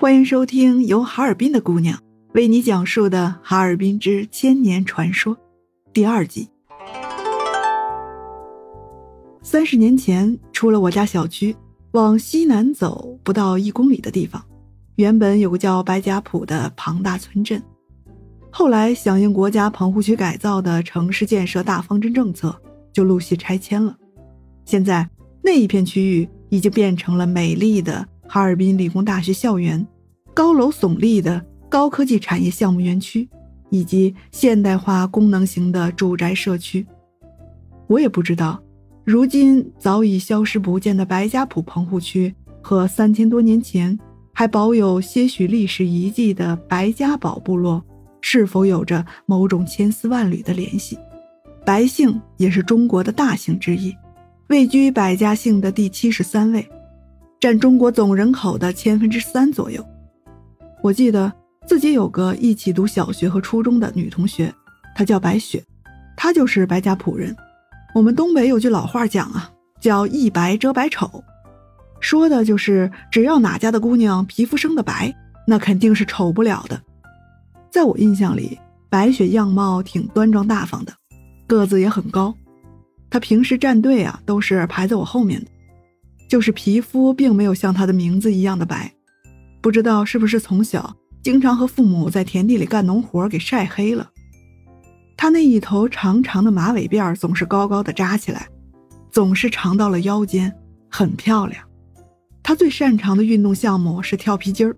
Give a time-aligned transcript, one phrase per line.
[0.00, 2.00] 欢迎收听由哈尔滨的姑娘
[2.32, 5.36] 为你讲述的《哈尔滨之千年传说》
[5.92, 6.48] 第二集。
[9.42, 11.54] 三十年前，出了我家小区，
[11.90, 14.42] 往西南走不到一公里的地方，
[14.94, 17.62] 原本有个叫白家堡的庞大村镇。
[18.50, 22.58] 后来响应国家棚户区改造的城市建设大方针政策，
[22.90, 23.94] 就陆续拆迁了。
[24.64, 25.06] 现在
[25.42, 28.08] 那一片区域已经变成了美丽的。
[28.32, 29.84] 哈尔滨理工大学校园，
[30.32, 33.28] 高楼耸立的高科技产业项目园区，
[33.70, 36.86] 以及现代化功能型的住宅社区。
[37.88, 38.62] 我也不知道，
[39.02, 43.98] 如今早已消失不见的白家堡棚户区和三千多年前
[44.32, 47.84] 还保有些许历史遗迹的白家堡部落，
[48.20, 50.96] 是否有着某种千丝万缕的联系？
[51.66, 53.92] 白姓也是中国的大姓之一，
[54.50, 56.64] 位居百家姓的第七十三位。
[57.40, 59.82] 占中国总人口的千分之三左右。
[60.82, 61.32] 我记得
[61.66, 64.52] 自己有个一起读小学和初中的女同学，
[64.94, 65.64] 她叫白雪，
[66.18, 67.34] 她就是白家堡人。
[67.94, 71.24] 我们东北有句老话讲啊，叫一白遮百丑，
[71.98, 75.14] 说的就是只要哪家的姑娘皮肤生的白，
[75.46, 76.78] 那肯定是丑不了的。
[77.70, 78.58] 在我印象里，
[78.90, 80.92] 白雪样貌挺端庄大方的，
[81.46, 82.34] 个子也很高。
[83.08, 85.46] 她平时站队啊，都是排在我后面的。
[86.30, 88.94] 就是皮肤并没有像他的名字一样的白，
[89.60, 94.08] 不知道是不是从小经常和父母在田地里干农活给晒黑了。
[95.16, 98.46] 他那一头长长的马尾辫总是高高的扎起来，
[99.10, 100.54] 总是长到了腰间，
[100.88, 101.60] 很漂亮。
[102.44, 104.76] 他最擅长的运动项目是跳皮筋儿，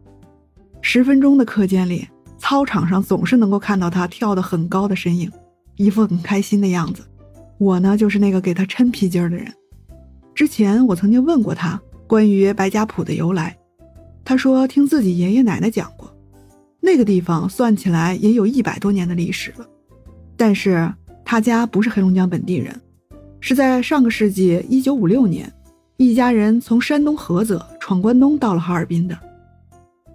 [0.80, 2.08] 十分钟的课间里，
[2.38, 5.30] 操场上总是能够看到他跳得很高的身影，
[5.76, 7.04] 一副很开心的样子。
[7.58, 9.52] 我呢，就是那个给他抻皮筋儿的人。
[10.34, 13.56] 之前我曾经问过他关于白家堡的由来，
[14.24, 16.12] 他说听自己爷爷奶奶讲过，
[16.80, 19.66] 那个地方算起来也有一百多年的历史了。
[20.36, 20.92] 但是
[21.24, 22.74] 他家不是黑龙江本地人，
[23.40, 25.52] 是在上个世纪一九五六年，
[25.96, 29.16] 一家人从山东菏泽闯关东到了哈尔滨的。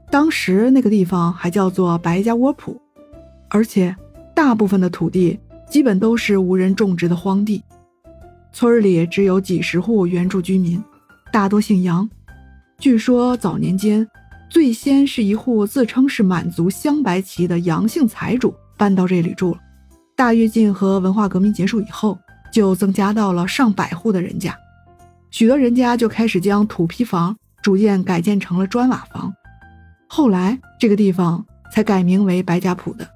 [0.10, 2.76] 当时那个地方还叫做白家窝堡，
[3.50, 3.96] 而且
[4.34, 7.64] 大部分的土地基本都是无人种植的荒地。
[8.60, 10.84] 村里只有几十户原住居民，
[11.32, 12.10] 大多姓杨。
[12.80, 14.04] 据说早年间，
[14.50, 19.60] 最先是一户自称是满族镶白旗的杨姓财主搬到这里住了。
[20.16, 22.18] 大跃进和文化革命结束以后，
[22.52, 24.58] 就增加到了上百户的人家，
[25.30, 29.32] 许多人家就开始将土坯房逐渐改建成了砖瓦房。
[30.08, 33.08] 后来这个地方才改名为白家堡的。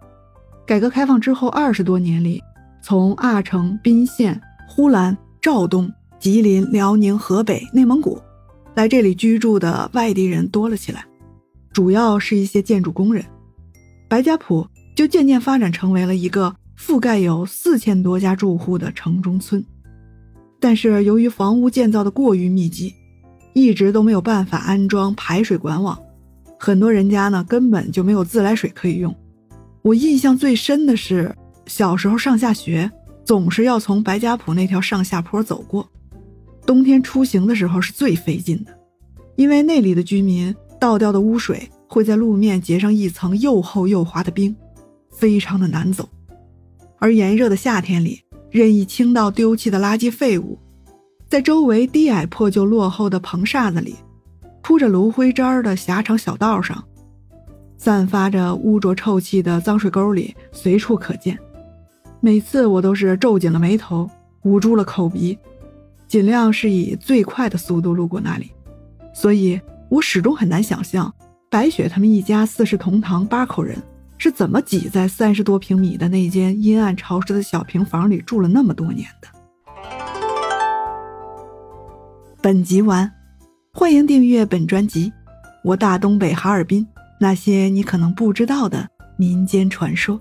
[0.68, 2.44] 改革开放之后二十多年里，
[2.80, 5.18] 从阿城、宾县、呼兰。
[5.42, 8.22] 肇东、吉林、辽宁、河北、内蒙古，
[8.76, 11.04] 来这里居住的外地人多了起来，
[11.74, 13.26] 主要是一些建筑工人。
[14.08, 19.66] 白家堡就渐渐发展成为了一个覆盖有四千多家住户的城中村。
[20.60, 22.94] 但是由于房屋建造的过于密集，
[23.54, 26.00] 一直都没有办法安装排水管网，
[26.60, 29.16] 很多人家呢根本就没有自来水可以用。
[29.82, 31.36] 我印象最深的是
[31.66, 32.92] 小时候上下学。
[33.24, 35.88] 总是要从白家堡那条上下坡走过，
[36.66, 38.74] 冬天出行的时候是最费劲的，
[39.36, 44.56] 因为那里的居民倒掉的污水会在路面结上一层又厚又滑的冰，
[45.12, 46.08] 非常的难走。
[47.00, 50.58] 而炎热的夏天里，任意倾倒丢弃的垃圾废物，
[51.30, 53.96] 在周围低矮破旧落后的棚厦子里，
[54.62, 56.84] 铺着炉灰渣的狭长小道上，
[57.78, 61.38] 散发着污浊臭气的脏水沟里随处可见。
[62.24, 64.08] 每次我都是皱紧了眉头，
[64.44, 65.36] 捂住了口鼻，
[66.08, 68.52] 尽量是以最快的速度路过那里。
[69.12, 69.60] 所以
[69.90, 71.12] 我始终很难想象，
[71.50, 73.76] 白雪他们一家四世同堂八口人
[74.20, 79.28] 是怎么挤在三十多平米的那间阴暗潮湿的小平房里住了那么多年的。
[82.40, 83.12] 本集完，
[83.74, 85.10] 欢迎订阅本专辑
[85.64, 86.88] 《我大东北哈尔滨
[87.20, 88.88] 那些你可能不知道的
[89.18, 90.20] 民间传说》。